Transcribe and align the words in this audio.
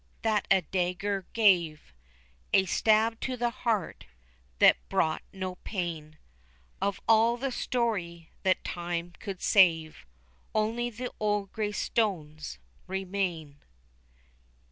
that 0.23 0.47
a 0.49 0.61
dagger 0.63 1.27
gave 1.33 1.93
A 2.53 2.65
stab 2.65 3.19
to 3.19 3.37
the 3.37 3.51
heart 3.51 4.07
that 4.57 4.77
brought 4.89 5.21
no 5.31 5.57
pain; 5.57 6.17
Of 6.81 6.99
all 7.07 7.37
the 7.37 7.51
story 7.51 8.31
that 8.41 8.63
Time 8.63 9.13
could 9.19 9.43
save 9.43 10.07
Only 10.55 10.89
the 10.89 11.11
old 11.19 11.51
grey 11.51 11.71
stones 11.73 12.57
remain. 12.87 13.59